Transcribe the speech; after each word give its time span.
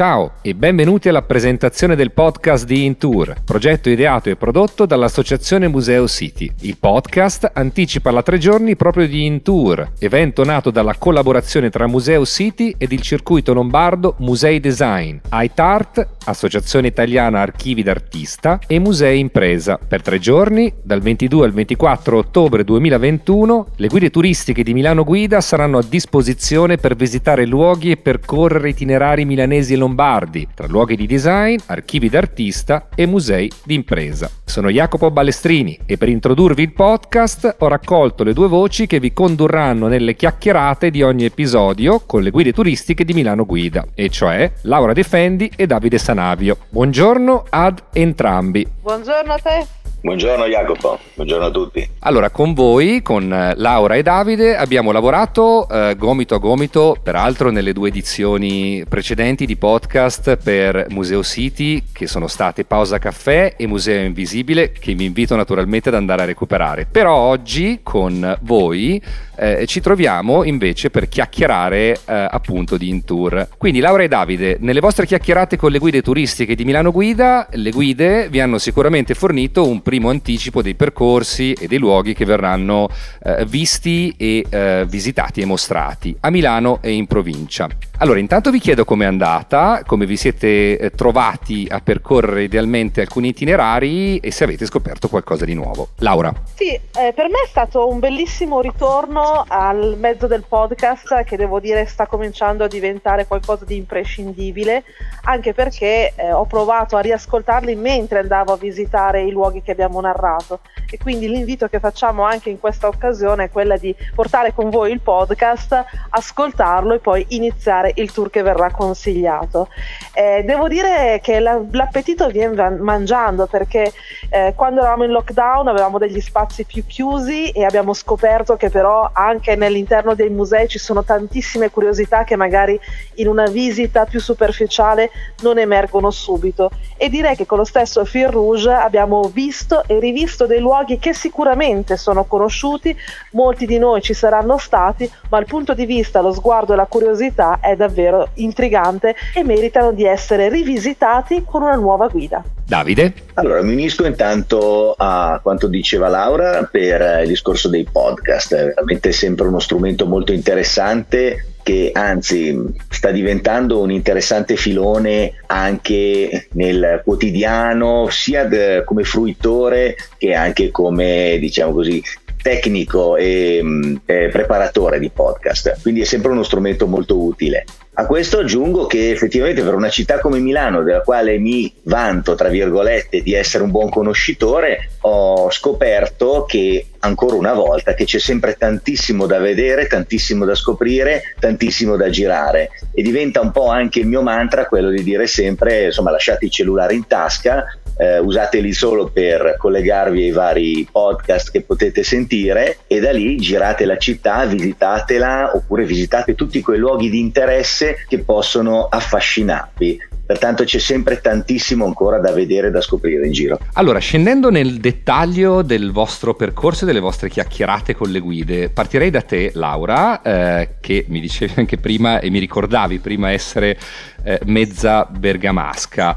Ciao 0.00 0.36
e 0.40 0.54
benvenuti 0.54 1.10
alla 1.10 1.20
presentazione 1.20 1.94
del 1.94 2.12
podcast 2.12 2.64
di 2.64 2.86
Intour, 2.86 3.34
progetto 3.44 3.90
ideato 3.90 4.30
e 4.30 4.36
prodotto 4.36 4.86
dall'Associazione 4.86 5.68
Museo 5.68 6.08
City. 6.08 6.50
Il 6.60 6.78
podcast 6.78 7.50
anticipa 7.52 8.10
la 8.10 8.22
tre 8.22 8.38
giorni 8.38 8.76
proprio 8.76 9.06
di 9.06 9.26
Intour, 9.26 9.92
evento 9.98 10.42
nato 10.42 10.70
dalla 10.70 10.94
collaborazione 10.96 11.68
tra 11.68 11.86
Museo 11.86 12.24
City 12.24 12.74
ed 12.78 12.92
il 12.92 13.02
circuito 13.02 13.52
lombardo 13.52 14.14
Musei 14.20 14.58
Design, 14.58 15.18
ITART, 15.30 16.08
Associazione 16.24 16.86
Italiana 16.86 17.42
Archivi 17.42 17.82
d'Artista 17.82 18.58
e 18.66 18.78
Musei 18.78 19.18
Impresa. 19.18 19.78
Per 19.86 20.00
tre 20.00 20.18
giorni, 20.18 20.72
dal 20.82 21.00
22 21.02 21.44
al 21.44 21.52
24 21.52 22.16
ottobre 22.16 22.64
2021, 22.64 23.66
le 23.76 23.88
guide 23.88 24.08
turistiche 24.08 24.62
di 24.62 24.72
Milano 24.72 25.04
Guida 25.04 25.42
saranno 25.42 25.76
a 25.76 25.84
disposizione 25.86 26.78
per 26.78 26.96
visitare 26.96 27.44
luoghi 27.44 27.90
e 27.90 27.98
percorrere 27.98 28.70
itinerari 28.70 29.26
milanesi 29.26 29.74
e 29.74 29.76
lombardi 29.76 29.88
lombardi, 29.90 30.46
tra 30.54 30.66
luoghi 30.68 30.94
di 30.94 31.06
design, 31.06 31.56
archivi 31.66 32.08
d'artista 32.08 32.88
e 32.94 33.06
musei 33.06 33.50
d'impresa. 33.64 34.30
Sono 34.44 34.70
Jacopo 34.70 35.10
Balestrini 35.10 35.78
e 35.84 35.96
per 35.96 36.08
introdurvi 36.08 36.62
il 36.62 36.72
podcast 36.72 37.56
ho 37.58 37.68
raccolto 37.68 38.22
le 38.22 38.32
due 38.32 38.48
voci 38.48 38.86
che 38.86 39.00
vi 39.00 39.12
condurranno 39.12 39.88
nelle 39.88 40.14
chiacchierate 40.14 40.90
di 40.90 41.02
ogni 41.02 41.24
episodio 41.24 42.00
con 42.06 42.22
le 42.22 42.30
guide 42.30 42.52
turistiche 42.52 43.04
di 43.04 43.12
Milano 43.12 43.44
Guida, 43.44 43.84
e 43.94 44.08
cioè 44.08 44.50
Laura 44.62 44.92
Defendi 44.92 45.50
e 45.56 45.66
Davide 45.66 45.98
Sanavio. 45.98 46.56
Buongiorno 46.68 47.44
ad 47.48 47.82
entrambi. 47.92 48.66
Buongiorno 48.82 49.32
a 49.32 49.38
te. 49.38 49.79
Buongiorno 50.02 50.46
Jacopo, 50.46 50.98
buongiorno 51.12 51.44
a 51.44 51.50
tutti. 51.50 51.86
Allora, 51.98 52.30
con 52.30 52.54
voi, 52.54 53.02
con 53.02 53.30
eh, 53.30 53.52
Laura 53.56 53.96
e 53.96 54.02
Davide, 54.02 54.56
abbiamo 54.56 54.92
lavorato 54.92 55.68
eh, 55.68 55.94
gomito 55.94 56.34
a 56.34 56.38
gomito, 56.38 56.96
peraltro 57.02 57.50
nelle 57.50 57.74
due 57.74 57.88
edizioni 57.88 58.82
precedenti 58.88 59.44
di 59.44 59.56
podcast 59.56 60.36
per 60.36 60.86
Museo 60.88 61.22
City, 61.22 61.84
che 61.92 62.06
sono 62.06 62.28
state 62.28 62.64
Pausa 62.64 62.98
Caffè 62.98 63.56
e 63.58 63.66
Museo 63.66 64.02
Invisibile, 64.02 64.72
che 64.72 64.94
vi 64.94 65.04
invito 65.04 65.36
naturalmente 65.36 65.90
ad 65.90 65.96
andare 65.96 66.22
a 66.22 66.24
recuperare. 66.24 66.86
Però 66.90 67.14
oggi 67.14 67.80
con 67.82 68.38
voi 68.40 69.02
eh, 69.40 69.66
ci 69.66 69.80
troviamo 69.80 70.44
invece 70.44 70.90
per 70.90 71.08
chiacchierare 71.08 71.92
eh, 71.92 72.28
appunto 72.30 72.76
di 72.76 72.90
Intour. 72.90 73.48
Quindi 73.56 73.80
Laura 73.80 74.02
e 74.02 74.08
Davide, 74.08 74.58
nelle 74.60 74.80
vostre 74.80 75.06
chiacchierate 75.06 75.56
con 75.56 75.70
le 75.70 75.78
guide 75.78 76.02
turistiche 76.02 76.54
di 76.54 76.64
Milano 76.64 76.92
Guida, 76.92 77.48
le 77.52 77.70
guide 77.70 78.28
vi 78.28 78.40
hanno 78.40 78.58
sicuramente 78.58 79.14
fornito 79.14 79.66
un 79.66 79.80
primo 79.80 80.10
anticipo 80.10 80.60
dei 80.60 80.74
percorsi 80.74 81.54
e 81.54 81.66
dei 81.66 81.78
luoghi 81.78 82.12
che 82.12 82.26
verranno 82.26 82.88
eh, 83.22 83.46
visti 83.46 84.14
e 84.18 84.44
eh, 84.48 84.84
visitati 84.86 85.40
e 85.40 85.46
mostrati 85.46 86.14
a 86.20 86.30
Milano 86.30 86.78
e 86.82 86.92
in 86.92 87.06
provincia. 87.06 87.89
Allora, 88.02 88.18
intanto 88.18 88.50
vi 88.50 88.60
chiedo 88.60 88.86
com'è 88.86 89.04
andata, 89.04 89.82
come 89.84 90.06
vi 90.06 90.16
siete 90.16 90.78
eh, 90.78 90.90
trovati 90.90 91.66
a 91.70 91.80
percorrere 91.80 92.44
idealmente 92.44 93.02
alcuni 93.02 93.28
itinerari 93.28 94.16
e 94.20 94.30
se 94.30 94.44
avete 94.44 94.64
scoperto 94.64 95.08
qualcosa 95.08 95.44
di 95.44 95.52
nuovo. 95.52 95.88
Laura. 95.96 96.32
Sì, 96.54 96.68
eh, 96.68 97.12
per 97.14 97.26
me 97.26 97.42
è 97.44 97.46
stato 97.46 97.90
un 97.90 97.98
bellissimo 97.98 98.62
ritorno 98.62 99.44
al 99.46 99.98
mezzo 99.98 100.26
del 100.26 100.46
podcast 100.48 101.24
che 101.24 101.36
devo 101.36 101.60
dire 101.60 101.84
sta 101.84 102.06
cominciando 102.06 102.64
a 102.64 102.68
diventare 102.68 103.26
qualcosa 103.26 103.66
di 103.66 103.76
imprescindibile, 103.76 104.82
anche 105.24 105.52
perché 105.52 106.14
eh, 106.16 106.32
ho 106.32 106.46
provato 106.46 106.96
a 106.96 107.00
riascoltarli 107.00 107.74
mentre 107.74 108.20
andavo 108.20 108.54
a 108.54 108.56
visitare 108.56 109.24
i 109.24 109.30
luoghi 109.30 109.60
che 109.60 109.72
abbiamo 109.72 110.00
narrato 110.00 110.60
e 110.90 110.96
quindi 110.96 111.28
l'invito 111.28 111.68
che 111.68 111.78
facciamo 111.78 112.22
anche 112.22 112.48
in 112.48 112.58
questa 112.58 112.88
occasione 112.88 113.44
è 113.44 113.50
quella 113.50 113.76
di 113.76 113.94
portare 114.14 114.54
con 114.54 114.70
voi 114.70 114.90
il 114.90 115.00
podcast, 115.00 115.84
ascoltarlo 116.08 116.94
e 116.94 116.98
poi 116.98 117.26
iniziare 117.28 117.89
il 117.96 118.12
tour 118.12 118.30
che 118.30 118.42
verrà 118.42 118.70
consigliato. 118.70 119.68
Eh, 120.12 120.42
devo 120.44 120.68
dire 120.68 121.20
che 121.22 121.40
la, 121.40 121.60
l'appetito 121.70 122.28
viene 122.28 122.70
mangiando 122.70 123.46
perché 123.46 123.92
eh, 124.28 124.52
quando 124.56 124.80
eravamo 124.80 125.04
in 125.04 125.10
lockdown 125.10 125.68
avevamo 125.68 125.98
degli 125.98 126.20
spazi 126.20 126.64
più 126.64 126.84
chiusi 126.86 127.50
e 127.50 127.64
abbiamo 127.64 127.92
scoperto 127.92 128.56
che 128.56 128.70
però 128.70 129.10
anche 129.12 129.52
all'interno 129.52 130.14
dei 130.14 130.30
musei 130.30 130.68
ci 130.68 130.78
sono 130.78 131.02
tantissime 131.04 131.70
curiosità 131.70 132.24
che 132.24 132.36
magari 132.36 132.78
in 133.14 133.28
una 133.28 133.46
visita 133.46 134.04
più 134.04 134.20
superficiale 134.20 135.10
non 135.42 135.58
emergono 135.58 136.10
subito 136.10 136.70
e 136.96 137.08
direi 137.08 137.36
che 137.36 137.46
con 137.46 137.58
lo 137.58 137.64
stesso 137.64 138.04
Fil 138.04 138.28
Rouge 138.28 138.70
abbiamo 138.72 139.22
visto 139.32 139.84
e 139.86 139.98
rivisto 139.98 140.46
dei 140.46 140.60
luoghi 140.60 140.98
che 140.98 141.14
sicuramente 141.14 141.96
sono 141.96 142.24
conosciuti, 142.24 142.96
molti 143.32 143.66
di 143.66 143.78
noi 143.78 144.00
ci 144.02 144.14
saranno 144.14 144.58
stati, 144.58 145.10
ma 145.30 145.38
il 145.38 145.46
punto 145.46 145.74
di 145.74 145.86
vista, 145.86 146.20
lo 146.20 146.32
sguardo 146.32 146.72
e 146.72 146.76
la 146.76 146.86
curiosità 146.86 147.58
è 147.60 147.76
davvero 147.80 148.28
intrigante 148.34 149.14
e 149.34 149.42
meritano 149.42 149.92
di 149.92 150.04
essere 150.04 150.48
rivisitati 150.48 151.42
con 151.44 151.62
una 151.62 151.76
nuova 151.76 152.08
guida. 152.08 152.42
Davide? 152.64 153.12
Allora, 153.34 153.62
mi 153.62 153.72
unisco 153.72 154.06
intanto 154.06 154.94
a 154.96 155.40
quanto 155.42 155.66
diceva 155.66 156.08
Laura 156.08 156.68
per 156.70 157.22
il 157.22 157.28
discorso 157.28 157.68
dei 157.68 157.86
podcast, 157.90 158.54
è 158.54 158.64
veramente 158.66 159.10
sempre 159.10 159.48
uno 159.48 159.58
strumento 159.58 160.06
molto 160.06 160.32
interessante 160.32 161.46
che 161.62 161.90
anzi 161.92 162.58
sta 162.88 163.10
diventando 163.10 163.80
un 163.80 163.90
interessante 163.90 164.56
filone 164.56 165.42
anche 165.46 166.48
nel 166.52 167.02
quotidiano, 167.04 168.08
sia 168.08 168.44
de, 168.44 168.82
come 168.84 169.04
fruitore 169.04 169.96
che 170.16 170.34
anche 170.34 170.70
come, 170.70 171.36
diciamo 171.38 171.72
così, 171.72 172.02
tecnico 172.42 173.16
e 173.16 173.62
eh, 174.06 174.28
preparatore 174.30 174.98
di 174.98 175.10
podcast, 175.10 175.80
quindi 175.82 176.00
è 176.00 176.04
sempre 176.04 176.30
uno 176.30 176.42
strumento 176.42 176.86
molto 176.86 177.18
utile. 177.18 177.64
A 177.94 178.06
questo 178.06 178.38
aggiungo 178.38 178.86
che 178.86 179.10
effettivamente 179.10 179.62
per 179.62 179.74
una 179.74 179.90
città 179.90 180.20
come 180.20 180.38
Milano, 180.38 180.82
della 180.82 181.02
quale 181.02 181.38
mi 181.38 181.70
vanto, 181.82 182.34
tra 182.34 182.48
virgolette, 182.48 183.20
di 183.20 183.34
essere 183.34 183.62
un 183.62 183.70
buon 183.70 183.90
conoscitore, 183.90 184.92
ho 185.00 185.50
scoperto 185.50 186.46
che 186.48 186.86
ancora 187.00 187.34
una 187.34 187.52
volta 187.52 187.92
che 187.92 188.04
c'è 188.04 188.18
sempre 188.18 188.54
tantissimo 188.54 189.26
da 189.26 189.38
vedere, 189.38 189.86
tantissimo 189.86 190.46
da 190.46 190.54
scoprire, 190.54 191.34
tantissimo 191.38 191.96
da 191.96 192.08
girare 192.08 192.70
e 192.92 193.02
diventa 193.02 193.40
un 193.40 193.50
po' 193.50 193.68
anche 193.68 194.00
il 194.00 194.06
mio 194.06 194.22
mantra 194.22 194.66
quello 194.66 194.88
di 194.88 195.02
dire 195.02 195.26
sempre, 195.26 195.84
insomma, 195.86 196.10
lasciate 196.10 196.46
il 196.46 196.50
cellulare 196.50 196.94
in 196.94 197.06
tasca, 197.06 197.66
eh, 198.00 198.18
usateli 198.18 198.72
solo 198.72 199.08
per 199.08 199.56
collegarvi 199.58 200.22
ai 200.22 200.30
vari 200.30 200.88
podcast 200.90 201.50
che 201.50 201.60
potete 201.60 202.02
sentire 202.02 202.78
e 202.86 202.98
da 202.98 203.12
lì 203.12 203.36
girate 203.36 203.84
la 203.84 203.98
città, 203.98 204.46
visitatela 204.46 205.50
oppure 205.54 205.84
visitate 205.84 206.34
tutti 206.34 206.62
quei 206.62 206.78
luoghi 206.78 207.10
di 207.10 207.20
interesse 207.20 208.06
che 208.08 208.20
possono 208.20 208.86
affascinarvi. 208.86 210.08
Pertanto 210.24 210.62
c'è 210.62 210.78
sempre 210.78 211.20
tantissimo 211.20 211.84
ancora 211.84 212.18
da 212.18 212.30
vedere 212.30 212.68
e 212.68 212.70
da 212.70 212.80
scoprire 212.80 213.26
in 213.26 213.32
giro. 213.32 213.58
Allora, 213.74 213.98
scendendo 213.98 214.48
nel 214.48 214.78
dettaglio 214.78 215.62
del 215.62 215.90
vostro 215.90 216.34
percorso 216.34 216.84
e 216.84 216.86
delle 216.86 217.00
vostre 217.00 217.28
chiacchierate 217.28 217.96
con 217.96 218.10
le 218.10 218.20
guide, 218.20 218.70
partirei 218.70 219.10
da 219.10 219.22
te, 219.22 219.50
Laura, 219.54 220.22
eh, 220.22 220.76
che 220.80 221.04
mi 221.08 221.20
dicevi 221.20 221.54
anche 221.56 221.78
prima 221.78 222.20
e 222.20 222.30
mi 222.30 222.38
ricordavi 222.38 223.00
prima 223.00 223.32
essere 223.32 223.76
eh, 224.22 224.38
mezza 224.44 225.04
bergamasca. 225.04 226.16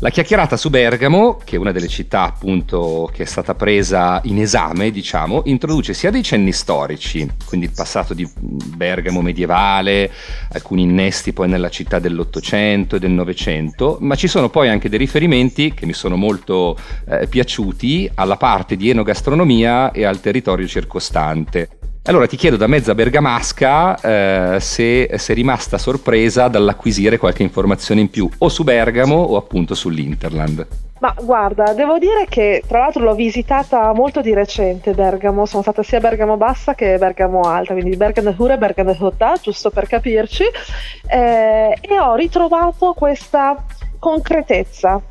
La 0.00 0.10
chiacchierata 0.10 0.58
su 0.58 0.68
Bergamo, 0.68 1.38
che 1.42 1.56
è 1.56 1.58
una 1.58 1.72
delle 1.72 1.88
città 1.88 2.24
appunto 2.24 3.10
che 3.14 3.22
è 3.22 3.26
stata 3.26 3.54
presa 3.54 4.20
in 4.24 4.38
esame, 4.38 4.90
diciamo, 4.90 5.40
introduce 5.46 5.94
sia 5.94 6.10
dei 6.10 6.22
cenni 6.22 6.52
storici, 6.52 7.26
quindi 7.46 7.64
il 7.64 7.72
passato 7.74 8.12
di 8.12 8.28
Bergamo 8.36 9.22
medievale, 9.22 10.12
alcuni 10.52 10.82
innesti 10.82 11.32
poi 11.32 11.48
nella 11.48 11.70
città 11.70 11.98
dell'Ottocento 11.98 12.96
e 12.96 12.98
del 12.98 13.12
Novecento, 13.12 13.96
ma 14.00 14.16
ci 14.16 14.28
sono 14.28 14.50
poi 14.50 14.68
anche 14.68 14.90
dei 14.90 14.98
riferimenti 14.98 15.72
che 15.72 15.86
mi 15.86 15.94
sono 15.94 16.16
molto 16.16 16.76
eh, 17.08 17.26
piaciuti 17.26 18.10
alla 18.16 18.36
parte 18.36 18.76
di 18.76 18.90
enogastronomia 18.90 19.92
e 19.92 20.04
al 20.04 20.20
territorio 20.20 20.66
circostante. 20.66 21.70
Allora 22.08 22.28
ti 22.28 22.36
chiedo 22.36 22.56
da 22.56 22.68
mezza 22.68 22.94
bergamasca 22.94 24.00
eh, 24.54 24.60
se 24.60 25.10
sei 25.18 25.34
rimasta 25.34 25.76
sorpresa 25.76 26.46
dall'acquisire 26.46 27.18
qualche 27.18 27.42
informazione 27.42 28.00
in 28.00 28.10
più 28.10 28.30
o 28.38 28.48
su 28.48 28.62
Bergamo 28.62 29.16
o 29.16 29.36
appunto 29.36 29.74
sull'Interland. 29.74 30.66
Ma 31.00 31.12
guarda, 31.20 31.72
devo 31.72 31.98
dire 31.98 32.26
che 32.28 32.62
tra 32.64 32.78
l'altro 32.78 33.02
l'ho 33.02 33.16
visitata 33.16 33.92
molto 33.92 34.20
di 34.20 34.32
recente 34.34 34.92
Bergamo, 34.92 35.46
sono 35.46 35.62
stata 35.62 35.82
sia 35.82 35.98
Bergamo 35.98 36.36
Bassa 36.36 36.76
che 36.76 36.96
Bergamo 36.96 37.40
Alta, 37.40 37.72
quindi 37.72 37.96
Bergamo 37.96 38.32
Hure 38.36 38.54
e 38.54 38.58
Bergamo 38.58 38.96
Hota, 38.96 39.34
giusto 39.42 39.70
per 39.70 39.88
capirci, 39.88 40.44
eh, 41.08 41.76
e 41.80 41.98
ho 41.98 42.14
ritrovato 42.14 42.92
questa 42.92 43.64
concretezza. 43.98 45.02